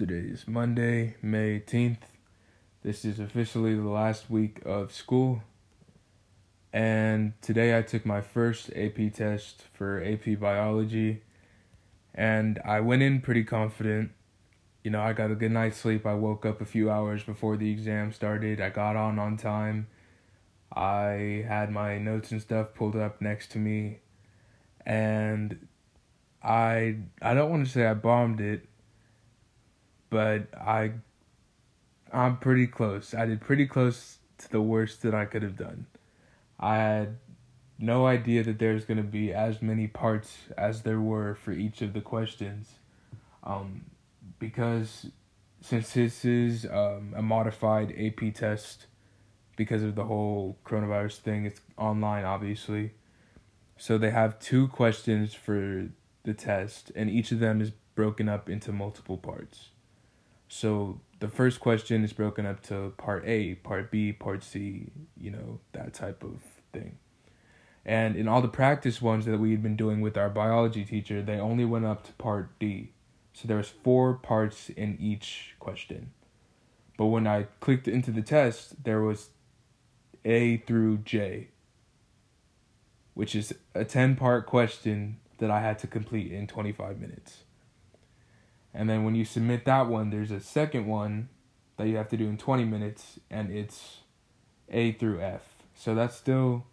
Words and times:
Today 0.00 0.30
is 0.32 0.48
Monday, 0.48 1.16
May 1.20 1.60
18th. 1.60 1.98
This 2.82 3.04
is 3.04 3.20
officially 3.20 3.74
the 3.74 3.90
last 3.90 4.30
week 4.30 4.62
of 4.64 4.94
school. 4.94 5.42
And 6.72 7.34
today 7.42 7.76
I 7.76 7.82
took 7.82 8.06
my 8.06 8.22
first 8.22 8.70
AP 8.74 9.12
test 9.12 9.64
for 9.74 10.02
AP 10.02 10.40
Biology. 10.40 11.20
And 12.14 12.58
I 12.64 12.80
went 12.80 13.02
in 13.02 13.20
pretty 13.20 13.44
confident. 13.44 14.12
You 14.82 14.90
know, 14.90 15.02
I 15.02 15.12
got 15.12 15.32
a 15.32 15.34
good 15.34 15.52
night's 15.52 15.76
sleep. 15.76 16.06
I 16.06 16.14
woke 16.14 16.46
up 16.46 16.62
a 16.62 16.64
few 16.64 16.90
hours 16.90 17.22
before 17.22 17.58
the 17.58 17.70
exam 17.70 18.10
started. 18.10 18.58
I 18.58 18.70
got 18.70 18.96
on 18.96 19.18
on 19.18 19.36
time. 19.36 19.86
I 20.74 21.44
had 21.46 21.70
my 21.70 21.98
notes 21.98 22.32
and 22.32 22.40
stuff 22.40 22.72
pulled 22.72 22.96
up 22.96 23.20
next 23.20 23.50
to 23.50 23.58
me. 23.58 23.98
And 24.86 25.68
I 26.42 27.00
I 27.20 27.34
don't 27.34 27.50
want 27.50 27.66
to 27.66 27.70
say 27.70 27.84
I 27.84 27.92
bombed 27.92 28.40
it 28.40 28.69
but 30.10 30.52
I 30.54 30.92
I'm 32.12 32.38
pretty 32.38 32.66
close. 32.66 33.14
I 33.14 33.26
did 33.26 33.40
pretty 33.40 33.66
close 33.66 34.18
to 34.38 34.50
the 34.50 34.60
worst 34.60 35.02
that 35.02 35.14
I 35.14 35.24
could 35.24 35.42
have 35.42 35.56
done. 35.56 35.86
I 36.58 36.76
had 36.76 37.16
no 37.78 38.06
idea 38.06 38.42
that 38.42 38.58
there's 38.58 38.84
going 38.84 38.98
to 38.98 39.02
be 39.02 39.32
as 39.32 39.62
many 39.62 39.86
parts 39.86 40.36
as 40.58 40.82
there 40.82 41.00
were 41.00 41.34
for 41.34 41.52
each 41.52 41.80
of 41.80 41.92
the 41.92 42.00
questions. 42.00 42.68
Um, 43.44 43.86
because 44.38 45.06
since 45.60 45.92
this 45.92 46.24
is 46.24 46.66
um, 46.66 47.14
a 47.16 47.22
modified 47.22 47.94
AP 47.98 48.34
test, 48.34 48.86
because 49.56 49.82
of 49.82 49.94
the 49.94 50.04
whole 50.04 50.58
coronavirus 50.64 51.18
thing, 51.18 51.44
it's 51.44 51.60
online, 51.76 52.24
obviously. 52.24 52.92
So 53.76 53.98
they 53.98 54.10
have 54.10 54.38
two 54.38 54.68
questions 54.68 55.34
for 55.34 55.88
the 56.24 56.34
test, 56.34 56.92
and 56.94 57.08
each 57.08 57.32
of 57.32 57.40
them 57.40 57.60
is 57.60 57.70
broken 57.94 58.28
up 58.28 58.48
into 58.48 58.72
multiple 58.72 59.16
parts. 59.16 59.70
So 60.52 60.98
the 61.20 61.28
first 61.28 61.60
question 61.60 62.02
is 62.02 62.12
broken 62.12 62.44
up 62.44 62.60
to 62.64 62.92
part 62.96 63.24
A, 63.24 63.54
part 63.54 63.88
B, 63.92 64.12
part 64.12 64.42
C, 64.42 64.90
you 65.16 65.30
know, 65.30 65.60
that 65.72 65.94
type 65.94 66.24
of 66.24 66.42
thing. 66.72 66.98
And 67.86 68.16
in 68.16 68.26
all 68.26 68.42
the 68.42 68.48
practice 68.48 69.00
ones 69.00 69.26
that 69.26 69.38
we 69.38 69.52
had 69.52 69.62
been 69.62 69.76
doing 69.76 70.00
with 70.00 70.18
our 70.18 70.28
biology 70.28 70.84
teacher, 70.84 71.22
they 71.22 71.38
only 71.38 71.64
went 71.64 71.84
up 71.84 72.02
to 72.06 72.12
part 72.14 72.58
D. 72.58 72.90
So 73.32 73.46
there 73.46 73.58
was 73.58 73.68
four 73.68 74.14
parts 74.14 74.70
in 74.70 74.98
each 75.00 75.54
question. 75.60 76.10
But 76.98 77.06
when 77.06 77.28
I 77.28 77.46
clicked 77.60 77.86
into 77.86 78.10
the 78.10 78.20
test, 78.20 78.82
there 78.82 79.02
was 79.02 79.30
A 80.24 80.56
through 80.56 80.98
J, 80.98 81.50
which 83.14 83.36
is 83.36 83.54
a 83.72 83.84
10 83.84 84.16
part 84.16 84.46
question 84.46 85.18
that 85.38 85.50
I 85.50 85.60
had 85.60 85.78
to 85.78 85.86
complete 85.86 86.32
in 86.32 86.48
25 86.48 86.98
minutes. 86.98 87.44
And 88.80 88.88
then 88.88 89.04
when 89.04 89.14
you 89.14 89.26
submit 89.26 89.66
that 89.66 89.88
one, 89.88 90.08
there's 90.08 90.30
a 90.30 90.40
second 90.40 90.86
one 90.86 91.28
that 91.76 91.86
you 91.86 91.98
have 91.98 92.08
to 92.08 92.16
do 92.16 92.26
in 92.26 92.38
20 92.38 92.64
minutes, 92.64 93.20
and 93.30 93.52
it's 93.52 93.98
A 94.70 94.92
through 94.92 95.20
F. 95.20 95.42
So 95.74 95.94
that's 95.94 96.16
still 96.16 96.64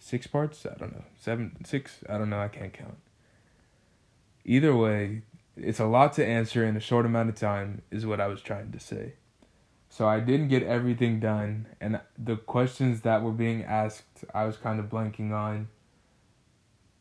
six 0.00 0.26
parts? 0.26 0.66
I 0.66 0.74
don't 0.74 0.92
know. 0.92 1.04
Seven, 1.16 1.56
six? 1.64 1.98
I 2.08 2.18
don't 2.18 2.30
know. 2.30 2.40
I 2.40 2.48
can't 2.48 2.72
count. 2.72 2.98
Either 4.44 4.74
way, 4.74 5.22
it's 5.56 5.78
a 5.78 5.86
lot 5.86 6.14
to 6.14 6.26
answer 6.26 6.64
in 6.64 6.76
a 6.76 6.80
short 6.80 7.06
amount 7.06 7.28
of 7.28 7.36
time, 7.36 7.82
is 7.92 8.04
what 8.04 8.20
I 8.20 8.26
was 8.26 8.42
trying 8.42 8.72
to 8.72 8.80
say. 8.80 9.12
So 9.88 10.08
I 10.08 10.18
didn't 10.18 10.48
get 10.48 10.64
everything 10.64 11.20
done, 11.20 11.68
and 11.80 12.00
the 12.18 12.34
questions 12.34 13.02
that 13.02 13.22
were 13.22 13.30
being 13.30 13.62
asked, 13.62 14.24
I 14.34 14.46
was 14.46 14.56
kind 14.56 14.80
of 14.80 14.86
blanking 14.86 15.30
on. 15.30 15.68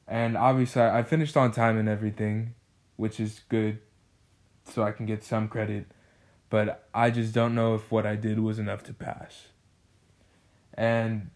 And 0.07 0.37
obviously, 0.37 0.83
I 0.83 1.01
finished 1.01 1.35
on 1.35 1.51
time 1.51 1.79
and 1.79 1.89
everything, 1.89 2.53
which 2.99 3.17
is 3.17 3.43
good 3.47 3.79
so 4.65 4.83
I 4.83 4.91
can 4.91 5.05
get 5.05 5.23
some 5.23 5.47
credit, 5.47 5.85
but 6.49 6.89
I 6.93 7.11
just 7.11 7.33
don't 7.33 7.55
know 7.55 7.73
if 7.73 7.89
what 7.93 8.05
I 8.05 8.17
did 8.17 8.41
was 8.41 8.59
enough 8.59 8.83
to 8.83 8.93
pass. 8.93 9.47
And 10.73 11.29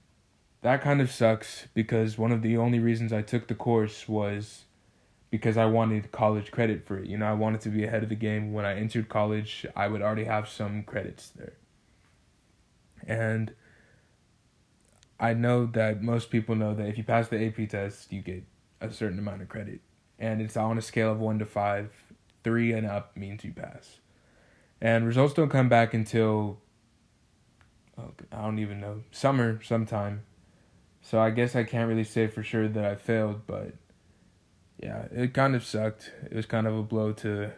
that 0.61 0.81
kind 0.81 0.99
of 0.99 1.09
sucks 1.09 1.67
because 1.73 2.17
one 2.17 2.33
of 2.33 2.41
the 2.41 2.57
only 2.57 2.79
reasons 2.79 3.13
I 3.13 3.21
took 3.21 3.47
the 3.47 3.55
course 3.55 4.09
was 4.09 4.65
because 5.29 5.55
I 5.55 5.65
wanted 5.65 6.11
college 6.11 6.51
credit 6.51 6.85
for 6.85 6.99
it. 6.99 7.07
You 7.07 7.17
know, 7.17 7.27
I 7.27 7.33
wanted 7.33 7.61
to 7.61 7.69
be 7.69 7.85
ahead 7.85 8.03
of 8.03 8.09
the 8.09 8.15
game. 8.15 8.51
When 8.51 8.65
I 8.65 8.75
entered 8.75 9.07
college, 9.07 9.65
I 9.73 9.87
would 9.87 10.01
already 10.01 10.25
have 10.25 10.49
some 10.49 10.83
credits 10.83 11.29
there. 11.29 11.53
And 13.07 13.53
I 15.17 15.33
know 15.33 15.65
that 15.67 16.03
most 16.03 16.29
people 16.29 16.55
know 16.55 16.75
that 16.75 16.87
if 16.87 16.97
you 16.97 17.05
pass 17.05 17.29
the 17.29 17.41
AP 17.41 17.69
test, 17.69 18.11
you 18.11 18.21
get 18.21 18.43
a 18.81 18.91
certain 18.91 19.17
amount 19.17 19.41
of 19.41 19.47
credit 19.47 19.79
and 20.23 20.41
it's 20.41 20.55
on 20.55 20.77
a 20.77 20.81
scale 20.81 21.11
of 21.11 21.19
one 21.19 21.37
to 21.39 21.45
five. 21.45 21.91
Three 22.45 22.71
and 22.71 22.87
up 22.87 23.15
means 23.17 23.43
you 23.43 23.51
pass. 23.51 23.99
And 24.81 25.05
results 25.05 25.33
don't 25.33 25.49
come 25.49 25.67
back 25.67 25.93
until 25.93 26.59
oh, 27.97 28.11
I 28.31 28.41
don't 28.41 28.59
even 28.59 28.79
know 28.79 29.03
summer 29.11 29.61
sometime. 29.63 30.23
So 31.01 31.19
I 31.19 31.29
guess 31.29 31.55
I 31.57 31.65
can't 31.65 31.89
really 31.89 32.05
say 32.05 32.27
for 32.27 32.41
sure 32.41 32.69
that 32.69 32.85
I 32.85 32.95
failed, 32.95 33.41
but 33.45 33.73
yeah, 34.81 35.07
it 35.11 35.33
kind 35.33 35.55
of 35.55 35.65
sucked. 35.65 36.11
It 36.23 36.33
was 36.33 36.45
kind 36.45 36.67
of 36.67 36.77
a 36.77 36.83
blow 36.83 37.11
to 37.13 37.51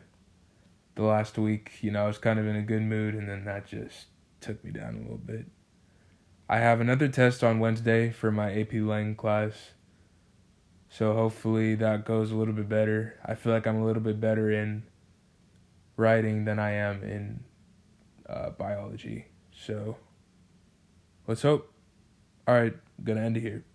the 0.95 1.03
last 1.03 1.37
week. 1.37 1.73
You 1.81 1.91
know, 1.91 2.05
I 2.05 2.07
was 2.07 2.17
kind 2.17 2.39
of 2.39 2.47
in 2.47 2.55
a 2.55 2.63
good 2.63 2.81
mood, 2.81 3.13
and 3.13 3.29
then 3.29 3.45
that 3.45 3.67
just 3.67 4.05
took 4.41 4.63
me 4.63 4.71
down 4.71 4.95
a 4.95 4.99
little 5.01 5.17
bit. 5.17 5.45
I 6.49 6.57
have 6.57 6.81
another 6.81 7.07
test 7.07 7.43
on 7.43 7.59
Wednesday 7.59 8.09
for 8.09 8.31
my 8.31 8.51
AP 8.59 8.73
Lang 8.73 9.15
class. 9.15 9.71
So 10.97 11.13
hopefully 11.13 11.75
that 11.75 12.05
goes 12.05 12.31
a 12.31 12.35
little 12.35 12.53
bit 12.53 12.69
better. 12.69 13.19
I 13.25 13.35
feel 13.35 13.51
like 13.51 13.67
I'm 13.67 13.81
a 13.81 13.85
little 13.85 14.01
bit 14.01 14.21
better 14.21 14.49
in 14.49 14.83
writing 15.97 16.45
than 16.45 16.57
I 16.57 16.71
am 16.71 17.03
in 17.03 17.43
uh, 18.29 18.51
biology. 18.51 19.25
So 19.51 19.97
let's 21.27 21.41
hope. 21.41 21.69
All 22.47 22.55
right, 22.55 22.73
gonna 23.03 23.19
end 23.19 23.35
it 23.35 23.41
here. 23.41 23.65